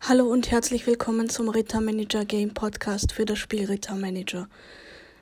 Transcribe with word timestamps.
Hallo 0.00 0.26
und 0.26 0.52
herzlich 0.52 0.86
willkommen 0.86 1.28
zum 1.28 1.48
Rittermanager 1.48 2.24
Game 2.24 2.54
Podcast 2.54 3.12
für 3.12 3.24
das 3.24 3.38
Spiel 3.38 3.64
Rittermanager. 3.64 4.48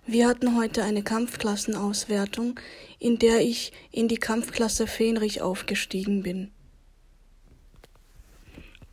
Wir 0.05 0.29
hatten 0.29 0.57
heute 0.57 0.83
eine 0.83 1.03
Kampfklassenauswertung, 1.03 2.61
in 2.99 3.19
der 3.19 3.41
ich 3.41 3.73
in 3.93 4.09
die 4.09 4.19
Kampfklasse 4.19 4.87
Fenrich 4.87 5.41
aufgestiegen 5.41 6.23
bin. 6.23 6.51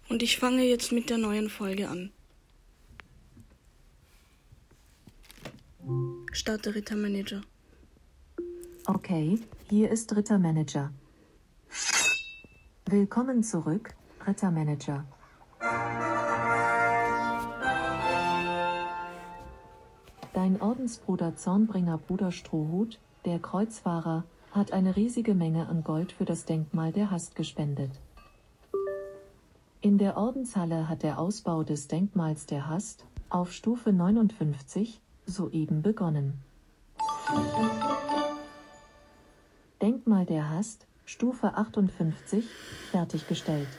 Und 0.08 0.24
ich 0.24 0.38
fange 0.38 0.64
jetzt 0.64 0.94
mit 0.94 1.10
der 1.10 1.18
neuen 1.18 1.50
Folge 1.50 1.90
an. 1.90 2.12
Starte 6.32 6.74
Rittermanager. 6.74 7.42
Okay, 8.86 9.40
hier 9.70 9.92
ist 9.92 10.16
Rittermanager. 10.16 10.94
Willkommen 12.86 13.44
zurück, 13.44 13.94
Rittermanager. 14.26 15.06
Dein 20.42 20.60
Ordensbruder 20.60 21.36
Zornbringer 21.36 22.00
Bruder 22.00 22.32
Strohhut, 22.32 22.98
der 23.26 23.38
Kreuzfahrer, 23.38 24.24
hat 24.50 24.74
eine 24.74 24.96
riesige 24.96 25.36
Menge 25.36 25.68
an 25.68 25.84
Gold 25.84 26.14
für 26.14 26.26
das 26.26 26.46
Denkmal 26.46 26.92
der 26.92 27.12
Hast 27.12 27.36
gespendet. 27.36 27.92
In 29.82 30.00
der 30.00 30.18
Ordenshalle 30.18 30.90
hat 30.90 31.04
der 31.04 31.20
Ausbau 31.20 31.62
des 31.62 31.90
Denkmals 31.90 32.48
der 32.48 32.68
Hast 32.68 33.06
auf 33.30 33.52
Stufe 33.52 33.94
59 33.94 35.00
soeben 35.28 35.84
begonnen. 35.84 36.42
Denkmal 39.80 40.26
der 40.26 40.50
Hast, 40.50 40.88
Stufe 41.06 41.54
58, 41.54 42.46
fertiggestellt. 42.90 43.70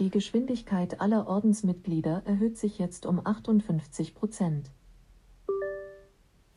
Die 0.00 0.10
Geschwindigkeit 0.10 1.00
aller 1.00 1.28
Ordensmitglieder 1.28 2.22
erhöht 2.24 2.58
sich 2.58 2.80
jetzt 2.80 3.06
um 3.06 3.24
58 3.24 4.16
Prozent. 4.16 4.68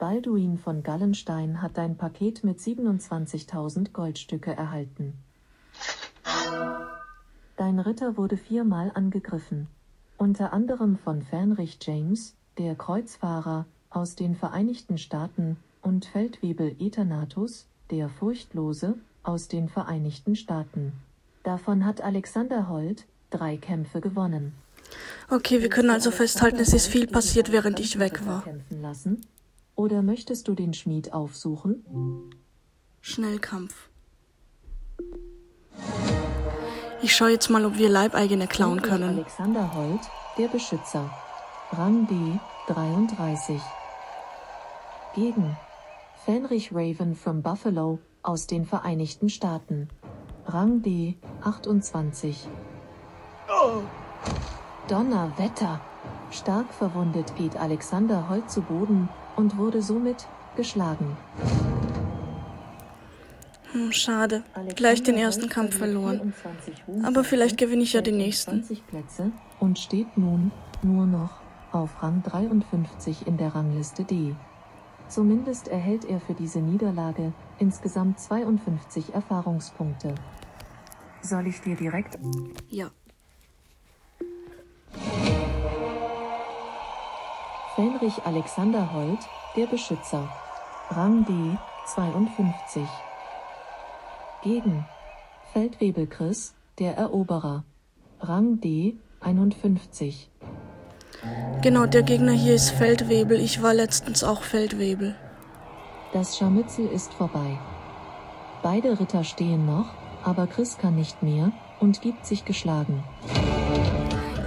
Balduin 0.05 0.59
von 0.59 0.83
Gallenstein 0.83 1.63
hat 1.63 1.79
dein 1.79 1.97
Paket 1.97 2.43
mit 2.43 2.59
27.000 2.59 3.91
Goldstücke 3.91 4.55
erhalten. 4.55 5.13
Dein 7.57 7.79
Ritter 7.79 8.15
wurde 8.15 8.37
viermal 8.37 8.91
angegriffen, 8.93 9.65
unter 10.19 10.53
anderem 10.53 10.99
von 10.99 11.23
Fähnrich 11.23 11.79
James, 11.81 12.35
der 12.59 12.75
Kreuzfahrer 12.75 13.65
aus 13.89 14.13
den 14.13 14.35
Vereinigten 14.35 14.99
Staaten, 14.99 15.57
und 15.81 16.05
Feldwebel 16.05 16.75
Eternatus, 16.77 17.65
der 17.89 18.07
Furchtlose, 18.07 18.99
aus 19.23 19.47
den 19.47 19.69
Vereinigten 19.69 20.35
Staaten. 20.35 20.93
Davon 21.41 21.83
hat 21.83 22.01
Alexander 22.01 22.69
Holt 22.69 23.07
drei 23.31 23.57
Kämpfe 23.57 24.01
gewonnen. 24.01 24.53
Okay, 25.31 25.63
wir 25.63 25.69
können 25.69 25.89
also 25.89 26.11
festhalten, 26.11 26.59
es 26.59 26.73
ist 26.73 26.85
viel 26.85 27.07
passiert, 27.07 27.51
während 27.51 27.79
ich 27.79 27.97
weg 27.97 28.23
war. 28.27 28.43
Oder 29.75 30.01
möchtest 30.01 30.47
du 30.47 30.55
den 30.55 30.73
Schmied 30.73 31.13
aufsuchen? 31.13 31.83
Schnellkampf. 33.01 33.89
Ich 37.01 37.15
schaue 37.15 37.31
jetzt 37.31 37.49
mal, 37.49 37.65
ob 37.65 37.77
wir 37.77 37.89
Leibeigene 37.89 38.47
klauen 38.47 38.81
können. 38.81 39.17
Alexander 39.17 39.75
Holt, 39.75 40.01
der 40.37 40.47
Beschützer. 40.47 41.13
Rang 41.71 42.07
D 42.07 42.15
33. 42.73 43.59
Gegen 45.13 45.57
Fenrich 46.23 46.71
Raven 46.73 47.13
from 47.13 47.41
Buffalo 47.41 47.99
aus 48.23 48.47
den 48.47 48.65
Vereinigten 48.65 49.29
Staaten. 49.29 49.89
Rang 50.45 50.81
D 50.81 51.17
28. 51.41 52.47
Donnerwetter! 54.87 55.81
Stark 56.31 56.73
verwundet 56.73 57.35
geht 57.35 57.55
Alexander 57.57 58.29
Holt 58.29 58.49
zu 58.49 58.61
Boden 58.61 59.09
und 59.35 59.57
wurde 59.57 59.81
somit 59.81 60.27
geschlagen. 60.55 61.17
Hm, 63.71 63.91
schade. 63.91 64.43
Gleich 64.75 65.03
den 65.03 65.17
ersten 65.17 65.49
Kampf 65.49 65.77
verloren. 65.77 66.33
Aber 67.03 67.23
vielleicht 67.23 67.57
gewinne 67.57 67.83
ich 67.83 67.93
ja 67.93 68.01
den 68.01 68.17
nächsten. 68.17 68.63
20 68.63 68.87
Plätze 68.87 69.31
und 69.59 69.79
steht 69.79 70.17
nun 70.17 70.51
nur 70.81 71.05
noch 71.05 71.41
auf 71.71 72.01
Rang 72.01 72.23
53 72.23 73.27
in 73.27 73.37
der 73.37 73.53
Rangliste 73.53 74.05
D. 74.05 74.33
Zumindest 75.09 75.67
erhält 75.67 76.05
er 76.05 76.19
für 76.19 76.33
diese 76.33 76.59
Niederlage 76.59 77.33
insgesamt 77.59 78.19
52 78.19 79.13
Erfahrungspunkte. 79.13 80.15
Soll 81.21 81.47
ich 81.47 81.59
dir 81.61 81.75
direkt 81.75 82.17
Ja. 82.69 82.87
Fähnrich 87.75 88.25
Alexander 88.25 88.93
Holt, 88.93 89.19
der 89.57 89.65
Beschützer. 89.65 90.29
Rang 90.91 91.25
D 91.25 91.33
52. 91.93 92.81
Gegen 94.43 94.85
Feldwebel 95.51 96.07
Chris, 96.07 96.53
der 96.79 96.95
Eroberer. 96.95 97.65
Rang 98.21 98.61
D 98.61 98.95
51. 99.19 100.29
Genau, 101.61 101.85
der 101.85 102.03
Gegner 102.03 102.31
hier 102.31 102.55
ist 102.55 102.69
Feldwebel. 102.69 103.41
Ich 103.41 103.61
war 103.61 103.73
letztens 103.73 104.23
auch 104.23 104.43
Feldwebel. 104.43 105.13
Das 106.13 106.37
Scharmützel 106.37 106.87
ist 106.87 107.13
vorbei. 107.13 107.59
Beide 108.63 108.97
Ritter 109.01 109.25
stehen 109.25 109.65
noch, 109.65 109.87
aber 110.23 110.47
Chris 110.47 110.77
kann 110.77 110.95
nicht 110.95 111.21
mehr 111.21 111.51
und 111.81 112.01
gibt 112.01 112.25
sich 112.25 112.45
geschlagen. 112.45 113.03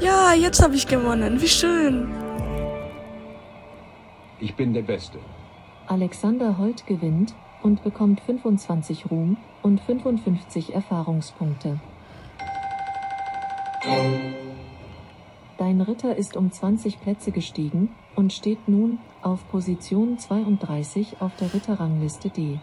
Ja, 0.01 0.33
jetzt 0.33 0.63
habe 0.63 0.77
ich 0.77 0.87
gewonnen. 0.87 1.43
Wie 1.43 1.49
schön. 1.49 2.28
Ich 4.41 4.55
bin 4.55 4.73
der 4.73 4.83
Beste. 4.83 5.19
Alexander 5.87 6.59
Holt 6.59 6.87
gewinnt 6.87 7.35
und 7.63 7.83
bekommt 7.83 8.21
25 8.21 9.11
Ruhm 9.11 9.37
und 9.63 9.81
55 9.81 10.75
Erfahrungspunkte. 10.75 11.81
Dein 15.57 15.81
Ritter 15.81 16.15
ist 16.15 16.37
um 16.37 16.53
20 16.53 17.01
Plätze 17.01 17.33
gestiegen 17.33 17.95
und 18.15 18.33
steht 18.33 18.69
nun 18.69 18.99
auf 19.23 19.49
Position 19.51 20.19
32 20.19 21.21
auf 21.21 21.35
der 21.37 21.53
Ritterrangliste 21.53 22.31
D. 22.31 22.61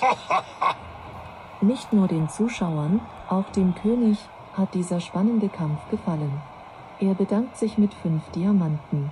Nicht 1.60 1.92
nur 1.92 2.08
den 2.08 2.28
Zuschauern, 2.28 3.00
auch 3.28 3.50
dem 3.50 3.74
König 3.74 4.18
hat 4.54 4.74
dieser 4.74 5.00
spannende 5.00 5.48
Kampf 5.48 5.80
gefallen. 5.90 6.40
Er 7.00 7.14
bedankt 7.14 7.56
sich 7.58 7.76
mit 7.76 7.92
fünf 7.92 8.22
Diamanten. 8.30 9.10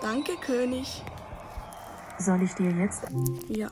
Danke, 0.00 0.32
König. 0.36 1.02
Soll 2.18 2.42
ich 2.42 2.54
dir 2.54 2.70
jetzt 2.70 3.02
Ja. 3.48 3.68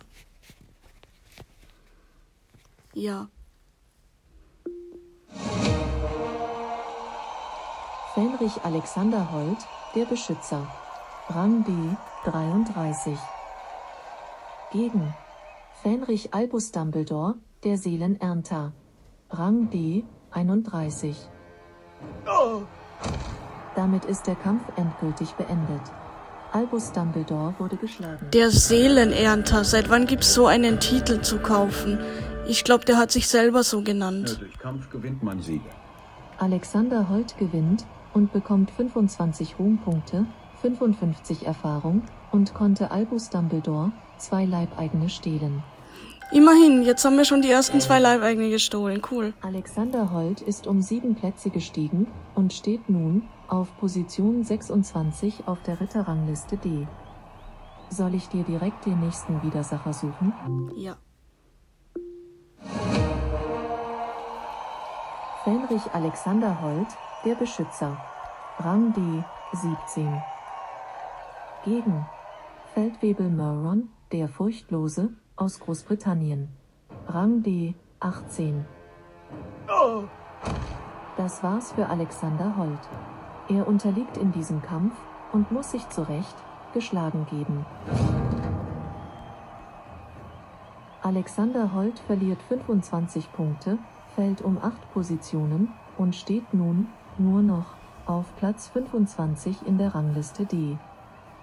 Ja. 2.95 3.29
Fähnrich 8.15 8.63
Alexander 8.63 9.33
Holt, 9.33 9.59
der 9.95 10.05
Beschützer. 10.05 10.67
Rang 11.29 11.65
D 11.65 11.73
33. 12.31 13.19
Gegen 14.71 15.15
Fähnrich 15.83 16.35
Albus 16.35 16.73
Dumbledore, 16.73 17.37
der 17.65 17.79
Seelenernter. 17.79 18.73
Rang 19.31 19.71
D 19.71 20.05
31. 20.31 21.17
Damit 23.75 24.05
ist 24.05 24.27
der 24.27 24.35
Kampf 24.35 24.63
endgültig 24.77 25.33
beendet. 25.33 25.81
Albus 26.53 26.93
Dumbledore 26.93 27.55
wurde 27.59 27.77
geschlagen. 27.77 28.27
Der 28.35 28.51
Seelenernter. 28.51 29.65
Seit 29.65 29.89
wann 29.89 30.07
gibt's 30.07 30.35
so 30.35 30.47
einen 30.47 30.81
Titel 30.81 31.23
zu 31.23 31.39
kaufen? 31.39 31.99
Ich 32.47 32.65
glaube, 32.65 32.85
der 32.85 32.99
hat 32.99 33.11
sich 33.11 33.27
selber 33.29 33.63
so 33.63 33.83
genannt. 33.83 34.39
durch 34.39 34.59
Kampf 34.59 34.91
gewinnt 34.91 35.23
man 35.23 35.41
Siege. 35.41 35.65
Alexander 36.39 37.09
Holt 37.09 37.39
gewinnt 37.39 37.87
und 38.13 38.33
bekommt 38.33 38.71
25 38.71 39.59
Ruhmpunkte, 39.59 40.27
55 40.61 41.47
Erfahrung 41.47 42.03
und 42.33 42.53
konnte 42.53 42.91
Albus 42.91 43.31
Dumbledore 43.31 43.93
zwei 44.19 44.45
Leibeigene 44.45 45.09
stehlen. 45.09 45.63
Immerhin, 46.33 46.83
jetzt 46.83 47.05
haben 47.05 47.17
wir 47.17 47.25
schon 47.25 47.43
die 47.43 47.51
ersten 47.51 47.81
zwei 47.81 47.99
Leibeigene 47.99 48.51
gestohlen. 48.51 49.03
Cool. 49.11 49.33
Alexander 49.43 50.13
Holt 50.13 50.41
ist 50.43 50.67
um 50.67 50.83
sieben 50.83 51.15
Plätze 51.15 51.51
gestiegen 51.51 52.09
und 52.35 52.53
steht 52.53 52.89
nun 52.89 53.23
auf 53.53 53.77
Position 53.79 54.43
26 54.43 55.47
auf 55.47 55.63
der 55.63 55.79
Ritterrangliste 55.79 56.57
D. 56.57 56.87
Soll 57.91 58.15
ich 58.15 58.27
dir 58.31 58.45
direkt 58.45 58.87
den 58.87 58.99
nächsten 59.01 59.43
Widersacher 59.43 59.93
suchen? 59.93 60.33
Ja. 60.75 60.97
Fähnrich 65.45 65.83
Alexander 65.93 66.63
Holt, 66.63 66.87
der 67.27 67.35
Beschützer. 67.35 67.99
Rang 68.59 68.95
D 68.95 69.01
17. 69.53 70.23
Gegen 71.67 72.07
Feldwebel 72.73 73.29
Murron, 73.29 73.91
der 74.13 74.29
Furchtlose, 74.29 75.11
aus 75.37 75.61
Großbritannien. 75.61 76.49
Rang 77.07 77.43
D 77.43 77.75
18. 78.01 78.65
Das 81.19 81.43
war's 81.43 81.73
für 81.73 81.87
Alexander 81.87 82.57
Holt. 82.57 83.12
Er 83.49 83.67
unterliegt 83.67 84.17
in 84.17 84.33
diesem 84.33 84.63
Kampf 84.63 84.95
und 85.33 85.51
muss 85.51 85.73
sich 85.73 85.89
zu 85.89 86.03
Recht 86.03 86.35
geschlagen 86.73 87.27
geben. 87.31 87.67
Alexander 91.03 91.75
Holt 91.75 91.99
verliert 91.99 92.41
25 92.49 93.33
Punkte, 93.33 93.79
fällt 94.15 94.41
um 94.41 94.59
8 94.63 94.93
Positionen 94.93 95.73
und 95.99 96.15
steht 96.15 96.55
nun 96.55 96.87
nur 97.19 97.43
noch 97.43 97.75
auf 98.07 98.27
Platz 98.37 98.69
25 98.69 99.67
in 99.67 99.79
der 99.79 99.95
Rangliste 99.95 100.47
D. 100.47 100.79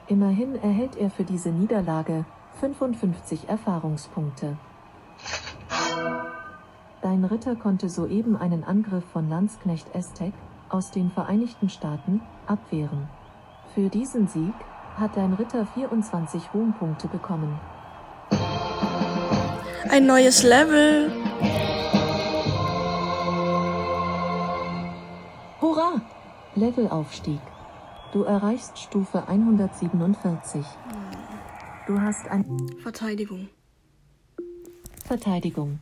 Immerhin 0.08 0.56
erhält 0.56 0.96
er 0.96 1.10
für 1.10 1.24
diese 1.24 1.50
Niederlage 1.50 2.26
55 2.60 3.50
Erfahrungspunkte. 3.50 4.58
Dein 7.02 7.24
Ritter 7.26 7.56
konnte 7.56 7.90
soeben 7.90 8.36
einen 8.36 8.64
Angriff 8.64 9.06
von 9.12 9.30
Landsknecht 9.30 9.94
Estek 9.94 10.34
aus 10.70 10.92
den 10.92 11.12
Vereinigten 11.12 11.70
Staaten 11.70 12.22
abwehren. 12.48 13.08
Für 13.74 13.90
diesen 13.90 14.28
Sieg 14.28 14.54
hat 14.98 15.16
dein 15.16 15.34
Ritter 15.34 15.66
24 15.66 16.54
Ruhmpunkte 16.54 17.08
bekommen. 17.08 17.60
Ein 19.90 20.06
neues 20.06 20.44
Level. 20.44 21.12
Hurra! 25.62 26.02
Levelaufstieg. 26.56 27.40
Du 28.12 28.24
erreichst 28.24 28.80
Stufe 28.80 29.28
147. 29.28 30.66
Du 31.88 32.02
hast 32.02 32.28
ein 32.28 32.46
Verteidigung. 32.82 33.50
Verteidigung. 35.06 35.80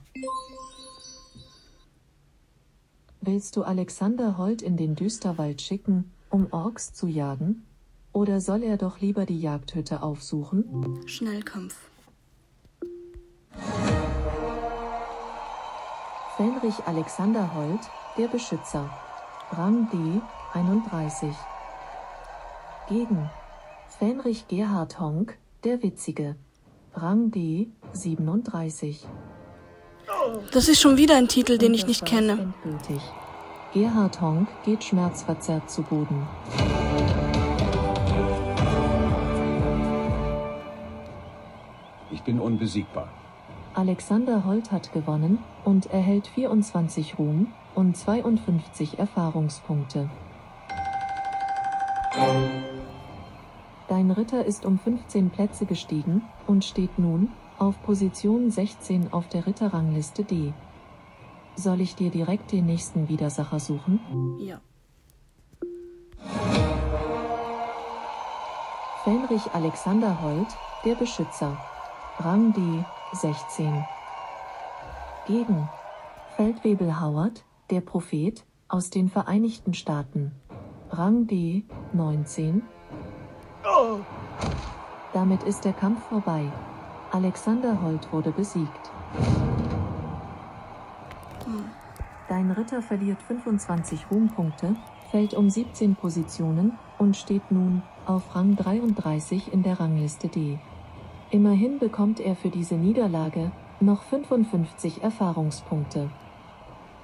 Willst 3.28 3.58
du 3.58 3.64
Alexander 3.64 4.38
Holt 4.38 4.62
in 4.62 4.78
den 4.78 4.96
Düsterwald 4.96 5.62
schicken, 5.62 6.10
um 6.30 6.48
Orks 6.52 6.94
zu 6.94 7.08
jagen? 7.08 7.66
Oder 8.14 8.40
soll 8.40 8.64
er 8.64 8.78
doch 8.78 9.02
lieber 9.02 9.26
die 9.26 9.42
Jagdhütte 9.42 10.02
aufsuchen? 10.02 11.06
Schnellkampf. 11.08 11.76
Fenrich 16.38 16.76
Alexander 16.86 17.54
Holt, 17.54 17.82
der 18.18 18.30
Beschützer. 18.30 18.90
Rang 19.52 19.90
D, 19.92 20.22
31. 20.54 21.36
Gegen 22.88 23.30
Fenrich 23.90 24.48
Gerhard 24.48 25.02
Honk, 25.02 25.38
der 25.66 25.84
Witzige. 25.84 26.38
Rang 26.94 27.30
D, 27.32 27.68
37. 27.92 29.06
Das 30.52 30.68
ist 30.68 30.80
schon 30.82 30.98
wieder 30.98 31.18
ein 31.18 31.28
Titel, 31.28 31.58
den 31.58 31.74
ich 31.74 31.86
nicht 31.86 32.06
kenne. 32.06 32.54
Endgültig. 32.64 33.02
Gerhard 33.74 34.22
Honk 34.22 34.48
geht 34.64 34.84
schmerzverzerrt 34.84 35.70
zu 35.70 35.84
Boden. 35.84 36.26
Ich 42.12 42.22
bin 42.24 42.40
unbesiegbar. 42.40 43.10
Alexander 43.74 44.46
Holt 44.46 44.72
hat 44.72 44.92
gewonnen 44.94 45.40
und 45.64 45.88
erhält 45.88 46.28
24 46.28 47.20
Ruhm 47.20 47.54
und 47.76 47.96
52 47.96 48.98
Erfahrungspunkte. 48.98 50.10
Dein 53.88 54.12
Ritter 54.12 54.44
ist 54.44 54.66
um 54.66 54.80
15 54.80 55.30
Plätze 55.30 55.66
gestiegen 55.66 56.24
und 56.48 56.66
steht 56.66 56.98
nun 56.98 57.30
auf 57.60 57.82
Position 57.84 58.52
16 58.52 59.14
auf 59.14 59.28
der 59.30 59.46
Ritterrangliste 59.48 60.24
D. 60.24 60.54
Soll 61.56 61.82
ich 61.82 61.96
dir 61.96 62.12
direkt 62.12 62.52
den 62.52 62.66
nächsten 62.66 63.10
Widersacher 63.10 63.60
suchen? 63.60 64.00
Ja. 64.40 64.62
Fenrich 69.04 69.54
Alexander 69.54 70.22
Holt, 70.22 70.48
der 70.86 70.96
Beschützer. 70.96 71.58
Rang 72.20 72.54
D, 72.54 72.62
16. 73.14 73.86
Gegen 75.28 75.70
Feldwebel 76.36 77.00
Howard, 77.00 77.44
der 77.70 77.82
Prophet, 77.82 78.44
aus 78.68 78.90
den 78.90 79.10
Vereinigten 79.10 79.74
Staaten. 79.74 80.34
Rang 80.90 81.26
D, 81.26 81.64
19. 81.94 82.62
Damit 85.14 85.44
ist 85.44 85.66
der 85.66 85.74
Kampf 85.74 86.04
vorbei. 86.10 86.52
Alexander 87.12 87.82
Holt 87.82 88.12
wurde 88.12 88.32
besiegt. 88.32 88.92
Dein 92.28 92.52
Ritter 92.52 92.82
verliert 92.82 93.22
25 93.22 94.12
Ruhmpunkte, 94.12 94.76
fällt 95.12 95.34
um 95.34 95.50
17 95.50 95.96
Positionen 95.96 96.78
und 96.98 97.16
steht 97.16 97.52
nun 97.52 97.84
auf 98.06 98.36
Rang 98.36 98.56
33 98.56 99.54
in 99.54 99.64
der 99.64 99.80
Rangliste 99.80 100.28
D. 100.28 100.60
Immerhin 101.32 101.80
bekommt 101.80 102.20
er 102.20 102.36
für 102.36 102.50
diese 102.50 102.76
Niederlage 102.76 103.52
noch 103.80 104.04
55 104.04 105.04
Erfahrungspunkte. 105.04 106.10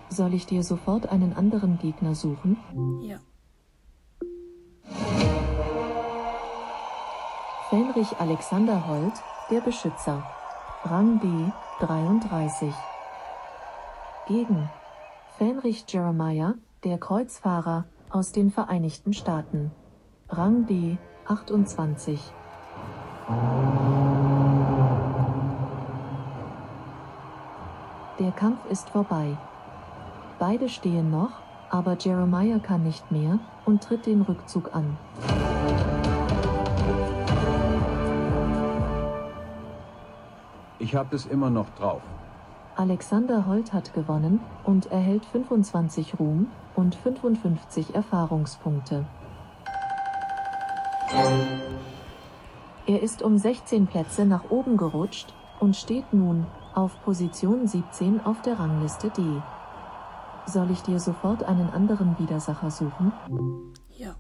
Soll 0.10 0.34
ich 0.34 0.46
dir 0.46 0.64
sofort 0.64 1.10
einen 1.10 1.34
anderen 1.34 1.78
Gegner 1.80 2.16
suchen? 2.16 2.58
Ja. 3.02 3.18
Fenrich 7.70 8.20
Alexander 8.20 8.88
Holt, 8.88 9.14
der 9.54 9.62
Beschützer. 9.62 10.24
Rang 10.84 11.20
D, 11.20 11.28
33. 11.86 12.74
Gegen 14.28 14.68
Fenrich 15.38 15.86
Jeremiah, 15.88 16.56
der 16.84 16.98
Kreuzfahrer, 16.98 17.86
aus 18.10 18.32
den 18.32 18.50
Vereinigten 18.50 19.14
Staaten. 19.14 19.72
Rang 20.28 20.66
D, 20.66 20.98
28. 21.28 22.20
Der 28.18 28.32
Kampf 28.32 28.66
ist 28.72 28.90
vorbei. 28.90 29.38
Beide 30.40 30.68
stehen 30.68 31.12
noch, 31.12 31.34
aber 31.70 31.96
Jeremiah 32.00 32.58
kann 32.58 32.82
nicht 32.82 33.12
mehr 33.12 33.38
und 33.66 33.84
tritt 33.84 34.08
den 34.08 34.24
Rückzug 34.24 34.74
an. 34.74 34.98
Ich 40.84 40.96
habe 40.96 41.16
es 41.16 41.26
immer 41.26 41.50
noch 41.50 41.70
drauf. 41.76 42.02
Alexander 42.76 43.48
Holt 43.48 43.72
hat 43.72 43.94
gewonnen 43.94 44.42
und 44.66 44.92
erhält 44.92 45.24
25 45.28 46.20
Ruhm 46.20 46.48
und 46.76 46.96
55 46.96 47.96
Erfahrungspunkte. 47.96 49.06
Er 52.86 53.02
ist 53.02 53.22
um 53.22 53.38
16 53.38 53.88
Plätze 53.88 54.26
nach 54.26 54.50
oben 54.50 54.76
gerutscht 54.76 55.34
und 55.62 55.78
steht 55.78 56.12
nun 56.12 56.48
auf 56.74 57.02
Position 57.06 57.66
17 57.66 58.20
auf 58.26 58.42
der 58.42 58.60
Rangliste 58.60 59.10
D. 59.10 59.22
Soll 60.48 60.70
ich 60.70 60.82
dir 60.82 61.00
sofort 61.00 61.44
einen 61.44 61.70
anderen 61.70 62.20
Widersacher 62.20 62.70
suchen? 62.70 63.14
Ja. 63.88 64.16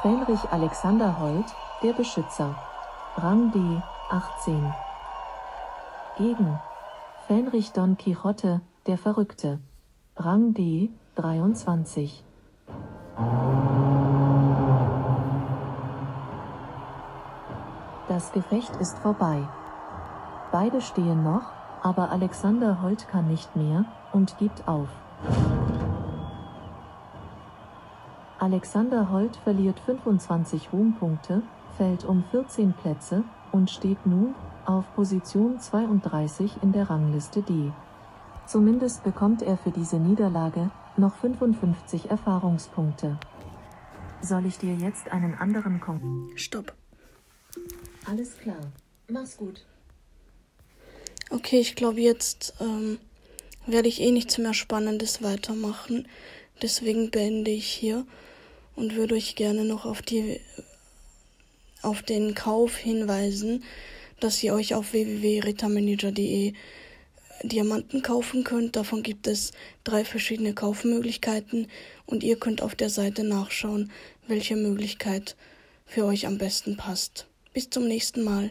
Fenrich 0.00 0.50
Alexander 0.50 1.20
Holt, 1.20 1.54
der 1.82 1.92
Beschützer. 1.92 2.54
Rang 3.16 3.50
D, 3.50 3.58
18. 4.08 4.72
Gegen 6.16 6.60
Fenrich 7.26 7.72
Don 7.72 7.96
Quixote, 7.98 8.60
der 8.86 8.98
Verrückte. 8.98 9.58
Rang 10.16 10.54
D, 10.54 10.90
23. 11.16 12.22
Das 18.08 18.32
Gefecht 18.32 18.76
ist 18.76 18.98
vorbei. 18.98 19.42
Beide 20.52 20.80
stehen 20.80 21.24
noch, 21.24 21.50
aber 21.82 22.10
Alexander 22.10 22.82
Holt 22.82 23.08
kann 23.08 23.26
nicht 23.26 23.56
mehr 23.56 23.86
und 24.12 24.38
gibt 24.38 24.68
auf. 24.68 24.88
Alexander 28.38 29.10
Holt 29.10 29.36
verliert 29.36 29.80
25 29.80 30.72
Ruhmpunkte, 30.72 31.42
fällt 31.76 32.04
um 32.04 32.24
14 32.30 32.72
Plätze 32.74 33.24
und 33.52 33.70
steht 33.70 34.06
nun 34.06 34.34
auf 34.64 34.84
Position 34.94 35.58
32 35.58 36.62
in 36.62 36.72
der 36.72 36.88
Rangliste 36.88 37.42
D. 37.42 37.72
Zumindest 38.46 39.04
bekommt 39.04 39.42
er 39.42 39.56
für 39.56 39.70
diese 39.70 39.96
Niederlage 39.96 40.70
noch 40.96 41.16
55 41.16 42.10
Erfahrungspunkte. 42.10 43.18
Soll 44.20 44.46
ich 44.46 44.58
dir 44.58 44.74
jetzt 44.74 45.10
einen 45.10 45.34
anderen 45.34 45.80
Kon... 45.80 46.30
Stopp. 46.36 46.74
Alles 48.08 48.36
klar. 48.38 48.60
Mach's 49.08 49.36
gut. 49.36 49.64
Okay, 51.30 51.60
ich 51.60 51.76
glaube, 51.76 52.00
jetzt 52.00 52.54
ähm, 52.60 52.98
werde 53.66 53.88
ich 53.88 54.00
eh 54.00 54.10
nichts 54.10 54.38
mehr 54.38 54.54
Spannendes 54.54 55.22
weitermachen. 55.22 56.06
Deswegen 56.60 57.10
beende 57.10 57.50
ich 57.50 57.66
hier 57.66 58.06
und 58.76 58.94
würde 58.94 59.14
euch 59.14 59.34
gerne 59.34 59.64
noch 59.64 59.86
auf 59.86 60.02
die 60.02 60.40
auf 61.82 62.02
den 62.02 62.34
Kauf 62.34 62.76
hinweisen, 62.76 63.64
dass 64.20 64.42
ihr 64.42 64.54
euch 64.54 64.74
auf 64.74 64.92
www.rittermanager.de 64.92 66.52
Diamanten 67.42 68.02
kaufen 68.02 68.44
könnt. 68.44 68.76
Davon 68.76 69.02
gibt 69.02 69.26
es 69.26 69.52
drei 69.84 70.04
verschiedene 70.04 70.54
Kaufmöglichkeiten 70.54 71.66
und 72.06 72.22
ihr 72.22 72.36
könnt 72.36 72.62
auf 72.62 72.74
der 72.74 72.90
Seite 72.90 73.24
nachschauen, 73.24 73.90
welche 74.28 74.56
Möglichkeit 74.56 75.36
für 75.86 76.04
euch 76.04 76.26
am 76.26 76.38
besten 76.38 76.76
passt. 76.76 77.26
Bis 77.52 77.68
zum 77.68 77.86
nächsten 77.86 78.22
Mal. 78.22 78.50